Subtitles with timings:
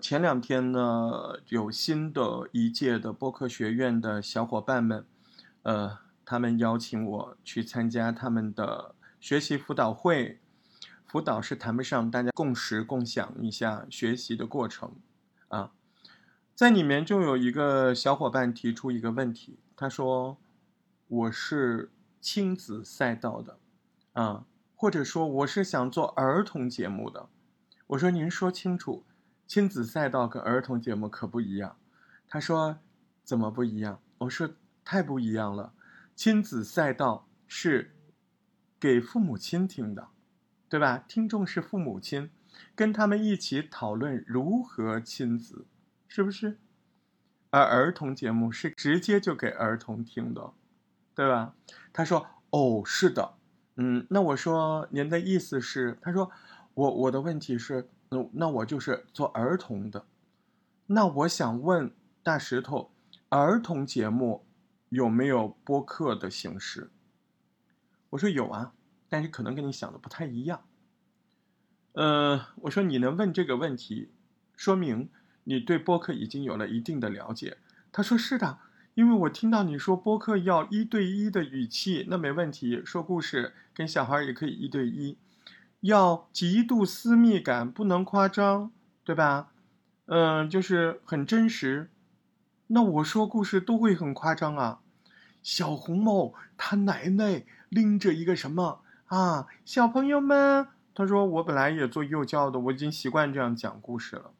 [0.00, 5.04] 前两天呢，有新的一届的播客学院的小伙伴们，
[5.62, 10.40] 呃，他们邀请我去参加他们的学习辅导会。
[11.06, 14.92] 辅导是谈不上，大家共识共享一下学习的过程
[15.48, 15.72] 啊。
[16.54, 20.38] 在里面就有一个小伙伴提出一个问题，他说
[21.08, 21.90] ：“我是
[22.20, 23.58] 亲子赛道的，
[24.12, 27.28] 啊，或者说我是想做儿童节目的。”
[27.88, 29.04] 我说：“您说清楚。”
[29.50, 31.76] 亲子赛道跟儿童节目可不一样，
[32.28, 32.78] 他说
[33.24, 34.00] 怎么不一样？
[34.18, 34.48] 我说
[34.84, 35.72] 太不一样了。
[36.14, 37.96] 亲子赛道是
[38.78, 40.06] 给父母亲听的，
[40.68, 41.04] 对吧？
[41.08, 42.30] 听众是父母亲，
[42.76, 45.66] 跟他们一起讨论如何亲子，
[46.06, 46.60] 是不是？
[47.50, 50.52] 而儿童节目是直接就给儿童听的，
[51.12, 51.56] 对吧？
[51.92, 53.34] 他说哦，是的，
[53.74, 55.98] 嗯，那我说您的意思是？
[56.00, 56.30] 他说
[56.74, 57.90] 我我的问题是。
[58.10, 60.04] 那那我就是做儿童的，
[60.86, 61.92] 那我想问
[62.24, 62.90] 大石头，
[63.28, 64.44] 儿童节目
[64.88, 66.90] 有没有播客的形式？
[68.10, 68.72] 我说有啊，
[69.08, 70.64] 但是可能跟你想的不太一样。
[71.92, 74.10] 呃，我说你能问这个问题，
[74.56, 75.08] 说明
[75.44, 77.58] 你对播客已经有了一定的了解。
[77.92, 78.58] 他说是的，
[78.94, 85.16] 因为我听到你说播客要一对一的语气，那没问题，说故事跟小孩也可以一对一。
[85.80, 88.70] 要极度私密感，不能夸张，
[89.04, 89.52] 对吧？
[90.06, 91.90] 嗯，就是很真实。
[92.66, 94.80] 那我说故事都会很夸张啊。
[95.42, 99.46] 小红帽他奶奶拎着一个什么啊？
[99.64, 104.32] 小朋友们，他说我本来也做幼教的，我已经习惯这样讲故事了。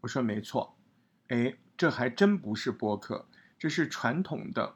[0.00, 0.76] 我说没错，
[1.28, 3.26] 哎，这还真不是播客，
[3.58, 4.74] 这是传统的。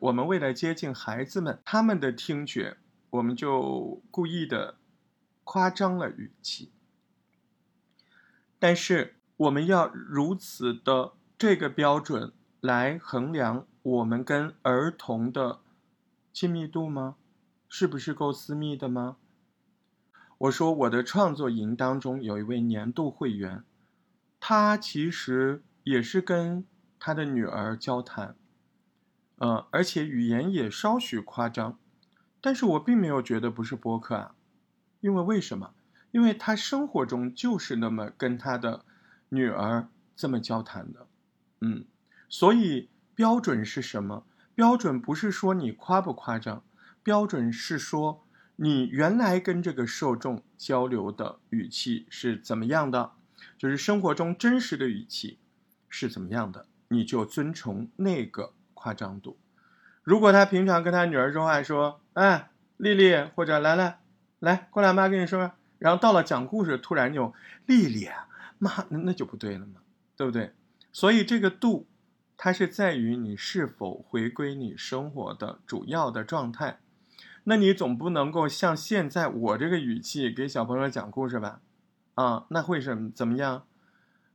[0.00, 2.76] 我们为了接近孩子们他们的听觉，
[3.10, 4.76] 我们就故意的。
[5.46, 6.72] 夸张了语气，
[8.58, 15.60] 但是我们要如此的这个标准来衡量我们跟儿童的
[16.32, 17.14] 亲密度吗？
[17.68, 19.18] 是不是够私密的吗？
[20.38, 23.62] 我说我的创作营当中有一位年度会员，
[24.40, 26.66] 他其实也是跟
[26.98, 28.34] 他的女儿交谈，
[29.36, 31.78] 呃，而且语言也稍许夸张，
[32.40, 34.34] 但是我并没有觉得不是播客啊。
[35.06, 35.70] 因为为什么？
[36.10, 38.84] 因为他生活中就是那么跟他的
[39.28, 39.86] 女儿
[40.16, 41.06] 这么交谈的，
[41.60, 41.84] 嗯，
[42.28, 44.26] 所以标准是什么？
[44.56, 46.64] 标准不是说你夸不夸张，
[47.04, 48.24] 标准是说
[48.56, 53.12] 你原来跟这个受众交流的语气是怎么样的，
[53.56, 55.38] 就是生活中真实的语气
[55.88, 59.38] 是怎么样的，你就遵从那个夸张度。
[60.02, 64.00] 如果他平常跟他女儿说话说，哎，丽丽或者兰兰。
[64.38, 65.52] 来，过来，妈跟你说。
[65.78, 67.34] 然后到了讲故事，突然就
[67.66, 68.08] 丽丽，
[68.58, 69.80] 妈，那那就不对了嘛，
[70.16, 70.54] 对不对？
[70.90, 71.86] 所以这个度，
[72.36, 76.80] 它是在于你是否回归你生活的主要的状态。
[77.44, 81.60] 那你总不能够像现在我这个语气给小朋友讲故事吧？
[82.14, 83.64] 啊，那会什怎么样？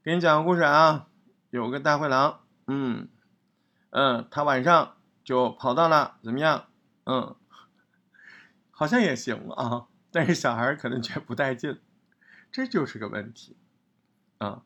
[0.03, 1.07] 给你讲个故事啊，
[1.49, 3.07] 有个大灰狼，嗯
[3.89, 6.65] 嗯，他晚上就跑到了，怎么样？
[7.05, 7.35] 嗯，
[8.69, 9.87] 好像也行啊。
[10.11, 11.79] 但是小孩可能觉得不带劲，
[12.51, 13.55] 这就是个问题，
[14.39, 14.63] 啊，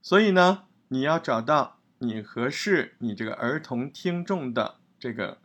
[0.00, 5.38] 所以呢，你要找到你合适你这个儿童听众的这个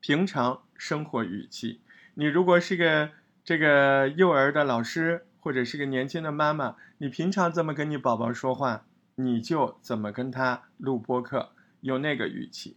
[0.00, 1.80] 平常生活语气。
[2.14, 3.10] 你如果是个
[3.42, 8.84] 这个幼儿的老师，或者是个年轻的妈妈，你平常怎么跟你宝宝说话，
[9.14, 12.76] 你就怎么跟他录播课，用那个语气。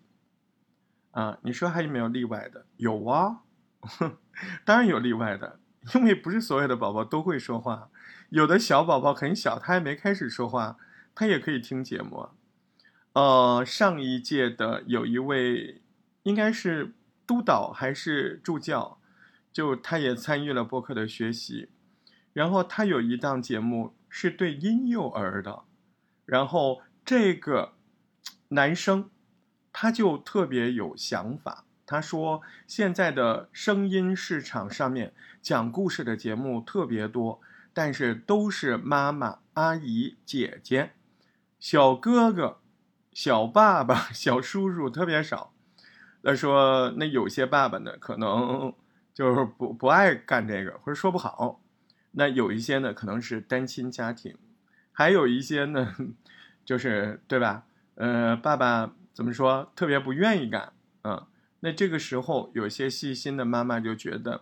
[1.11, 2.65] 啊，你说还有没有例外的？
[2.77, 3.41] 有啊，
[4.63, 5.59] 当然有例外的。
[5.95, 7.89] 因为不是所有的宝宝都会说话，
[8.29, 10.77] 有的小宝宝很小，他还没开始说话，
[11.15, 12.29] 他也可以听节目。
[13.13, 15.81] 呃，上一届的有一位，
[16.23, 16.93] 应该是
[17.25, 18.99] 督导还是助教，
[19.51, 21.69] 就他也参与了播客的学习，
[22.33, 25.63] 然后他有一档节目是对婴幼儿的，
[26.25, 27.73] 然后这个
[28.49, 29.09] 男生
[29.71, 31.63] 他就特别有想法。
[31.89, 37.39] 他说：“现在的声音市场上面讲故事的节目特别多，
[37.73, 40.91] 但是都是妈妈、阿姨、姐姐、
[41.61, 42.59] 小哥哥、
[43.13, 45.53] 小爸爸、小叔叔特别少。
[46.21, 48.73] 他说，那有些爸爸呢，可能
[49.13, 51.61] 就是不不爱干这个，或者说不好。
[52.11, 54.35] 那有一些呢，可能是单亲家庭，
[54.91, 55.95] 还有一些呢，
[56.65, 57.63] 就是对吧？
[57.95, 60.73] 呃，爸爸怎么说，特别不愿意干，
[61.03, 61.25] 嗯。”
[61.61, 64.41] 那这个时候，有些细心的妈妈就觉得，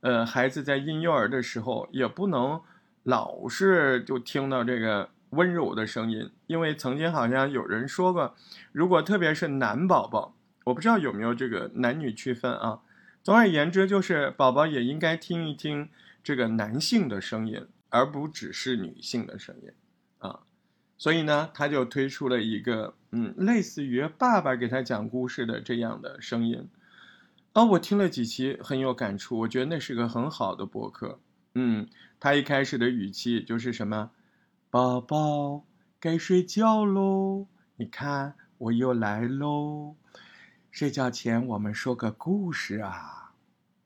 [0.00, 2.60] 呃，孩子在婴幼儿的时候也不能
[3.04, 6.30] 老是就听到这个温柔的声音。
[6.46, 8.34] 因为曾经好像有人说过，
[8.72, 12.80] 如果特别是男宝宝，我不知道有没有这个男女区分啊。
[13.22, 15.88] 总而言之，就是宝宝也应该听一听
[16.22, 19.70] 这个男性的声音，而不只是女性的声音
[20.18, 20.40] 啊。
[21.00, 26.68] 所以呢，他就推出了一个嗯，类似于爸爸给他讲故事的这样的声音。
[27.54, 31.18] 哦，我听了几期很有感触，我觉得那是个很好的博客。
[31.54, 31.88] 嗯，
[32.20, 34.10] 他一开始的语气就是什么，
[34.68, 35.64] 宝宝
[35.98, 39.96] 该睡觉喽，你看我又来喽。
[40.70, 43.32] 睡觉前我们说个故事啊，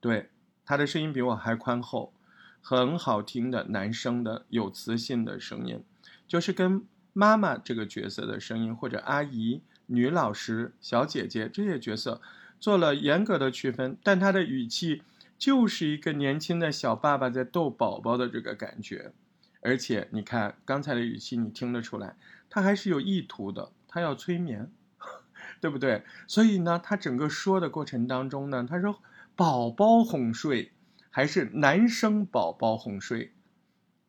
[0.01, 0.31] 对，
[0.65, 2.11] 他的声音比我还宽厚，
[2.61, 5.81] 很好听的男生的有磁性的声音，
[6.27, 6.83] 就是跟
[7.17, 12.21] 妈妈这个角色的声音，或者阿姨、女老师、小姐姐这些角色
[12.59, 15.01] 做了严格的区分，但他的语气
[15.37, 19.13] 就是一个年轻的小爸爸在逗宝宝的这个感觉，
[19.61, 22.17] 而且你看刚才的语气，你听得出来，
[22.49, 24.69] 他还是有意图的，他要催眠。
[25.61, 26.03] 对不对？
[26.27, 28.99] 所以呢，他整个说的过程当中呢，他说
[29.35, 30.71] 宝宝哄睡，
[31.09, 33.31] 还是男生宝宝哄睡，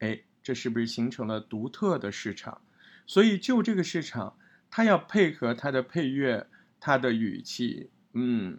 [0.01, 2.61] 哎，这是不是形成了独特的市场？
[3.07, 4.37] 所以就这个市场，
[4.71, 6.47] 他要配合他的配乐，
[6.81, 8.59] 他的语气，嗯，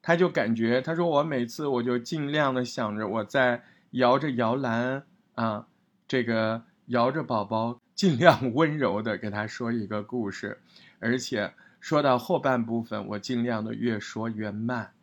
[0.00, 5.04] 他就感觉他说我每次我就尽量的想着我在摇着摇篮
[5.34, 5.66] 啊，
[6.06, 10.58] 这个摇着宝宝，尽量温柔的给他说一个故事，
[11.00, 11.52] 而且。
[11.80, 14.94] 说到后半部分，我尽量的越说越慢，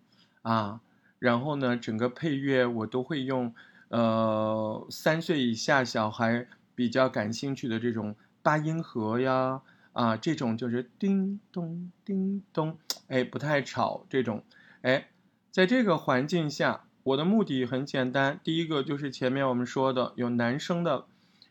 [0.42, 0.82] 啊，
[1.20, 3.56] 然后呢，整个配乐我都会用，
[3.88, 6.46] 呃，三岁以下小孩
[6.76, 8.14] 比较感兴趣的这种
[8.46, 9.64] 八音盒呀，
[9.94, 12.78] 啊，这种就是叮咚叮咚，
[13.08, 14.44] 哎，不太吵这种，
[14.84, 15.08] 哎，
[15.50, 21.08] 在这个环境下，我的目的很简单，第一个就是前面我们说的有男生的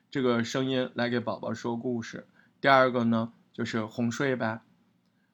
[0.09, 2.29] 这个声音来给宝宝说故事，
[2.61, 4.61] 第二个呢就是哄睡呗。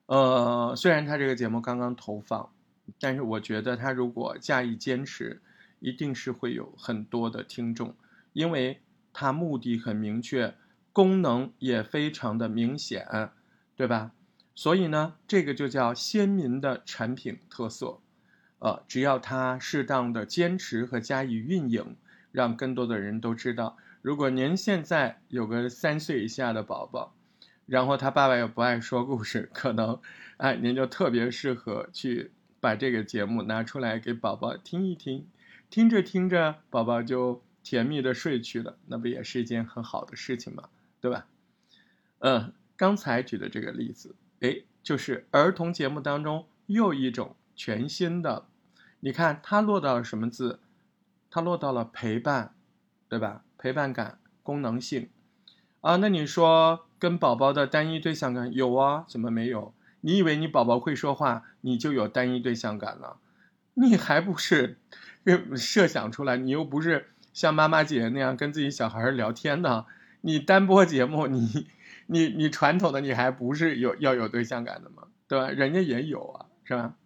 [0.06, 2.48] 呃，虽然他这个节目刚刚投放，
[2.98, 5.42] 但是我觉得他如果加以坚持，
[5.78, 7.94] 一定是会有很多的听众，
[8.32, 8.80] 因为
[9.12, 10.54] 他目的很明确，
[10.92, 13.30] 功能也非常的明显，
[13.76, 14.12] 对吧？
[14.54, 18.00] 所以呢，这个就叫鲜明的产品特色。
[18.58, 21.96] 呃，只要他适当的坚持和加以运营，
[22.30, 27.14] 让更多的人都知道，如果您现在有个三岁以下的宝宝。
[27.64, 30.00] 然后他爸爸又不爱说故事，可能，
[30.38, 35.28] 哎，您就特别适合去把这个节目拿出来给宝宝听一听，
[35.70, 40.64] 听着听着，宝宝就甜蜜的睡去了，那不也是一件很好的事情吗？
[41.00, 41.26] 对吧？
[42.18, 48.46] 嗯，刚才举的这个例子，哎，就是儿童节目当中又一种全新的，
[49.00, 50.60] 你看它落到了什么字？
[51.30, 52.54] 它落到了陪伴，
[53.08, 53.44] 对吧？
[53.56, 55.08] 陪伴感、功能性，
[55.80, 56.86] 啊，那你说？
[56.98, 59.06] 跟宝宝的单一对象感有啊？
[59.08, 59.72] 怎么没有？
[60.02, 63.16] 你以为你宝宝会说话，你就有单一对象感了？
[63.72, 64.76] 你还不是
[65.56, 66.36] 设想出来？
[66.36, 69.86] 你又不是像妈妈姐那样跟自己小孩聊天的。
[70.20, 71.66] 你单播节目，你
[72.06, 75.08] 你你传统的你还不是有要有对象感的吗？
[75.28, 75.48] 对吧？
[75.50, 76.96] 人家也有啊，是吧？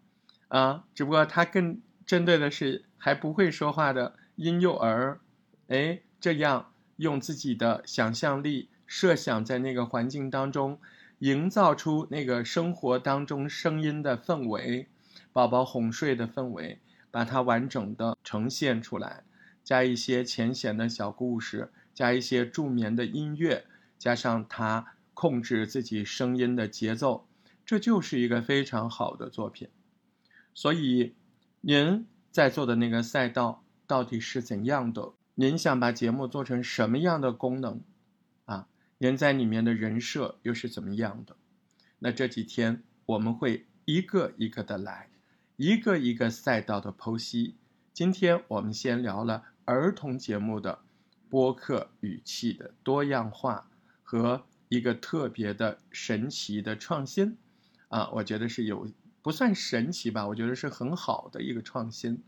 [0.49, 5.21] 啊，只不过他更针对的是还不会说话的婴幼儿。
[5.69, 8.69] 哎，这样用自己的想象力。
[8.87, 10.79] 设想在那个环境当中，
[11.19, 14.89] 营造出那个生活当中声音的氛围，
[15.33, 16.79] 宝宝哄睡的氛围，
[17.11, 19.25] 把它完整的呈现出来，
[19.65, 23.65] 加一些浅显的小故事，加一些助眠的音乐，
[23.99, 27.27] 加上他控制自己声音的节奏，
[27.65, 29.69] 这就是一个非常好的作品。
[30.53, 31.15] 所以，
[31.61, 35.13] 您在做的那个赛道到底是怎样的？
[35.37, 37.81] 您想把节目做成什么样的功能？
[38.45, 41.37] 啊，您在里面的人设又是怎么样的？
[41.99, 45.09] 那这几天我们会一个一个的来，
[45.57, 47.57] 一个一个赛道的剖析。
[47.93, 50.81] 今天我们先聊了儿童节目的
[51.35, 53.69] 播客语气的多样化
[54.05, 57.37] 和一个特别的神奇的创新，
[57.89, 58.87] 啊，我觉得是有
[59.21, 62.23] 不算神奇吧，我觉得是很好的一个创新。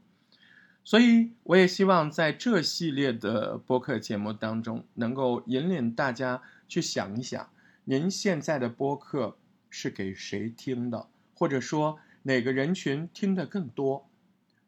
[0.83, 6.43] 所以我也希望在这系列的播客节目当中，能够引领大家。
[6.67, 7.49] 去想一想，
[7.85, 9.37] 您现在的播客
[9.71, 11.07] 是给谁听的？
[11.33, 14.09] 或者说哪个人群听得更多？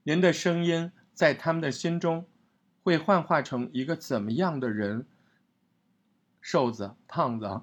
[0.04, 2.25] 您的声音在他们的心中
[2.88, 5.04] 会幻化成一个怎么样的人？
[6.40, 7.61] 瘦子、胖子，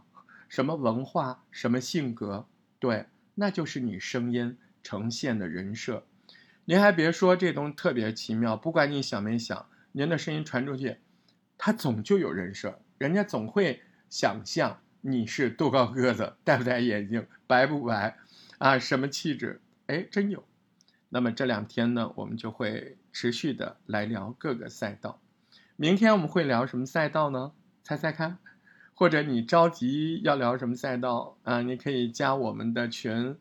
[0.48, 2.46] 什么文化、什么性格？
[2.77, 6.05] 对，那就是你声音呈现的人设。
[6.65, 8.55] 您还别说，这东西特别奇妙。
[8.55, 10.98] 不管你想没想，您的声音传出去，
[11.58, 13.82] 他总就有人设，人家总会。
[14.08, 18.15] 想象你是多高个子， 戴不戴眼镜，白不白，
[18.60, 19.60] 啊，什么气质？
[19.88, 20.44] 哎，真有。
[21.16, 25.22] 那么这两天呢，我们就会持续的来聊各个赛道。
[25.78, 27.54] 明天我们会聊什么赛道呢？
[27.84, 28.38] 猜猜看。
[28.94, 31.62] 或者你着急要聊什么赛道啊？
[31.62, 33.38] 你可以加我们的群，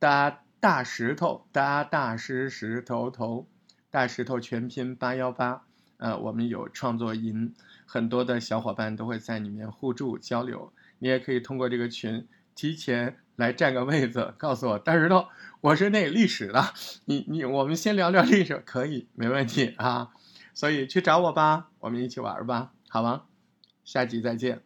[0.00, 3.46] 搭大石头，搭大师石头头，
[3.88, 5.64] 大石头全拼八幺八。
[5.98, 7.54] 呃，我们有创作营，
[7.86, 10.72] 很多的小伙伴都会在里面互助交流。
[10.98, 15.26] 你也可以通过这个群提前来占个位子，告诉我大石头，
[15.60, 16.72] 我是那历史的。
[17.04, 20.10] 你你，我们先聊聊历史，可以，没问题啊。
[20.54, 23.22] 所以去找我吧，我们一起玩吧，好吗？
[23.84, 24.62] 下集再见。